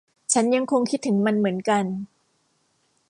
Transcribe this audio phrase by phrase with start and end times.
[0.33, 1.85] ฉันยังคงคิดถึงมันเหมือนกัน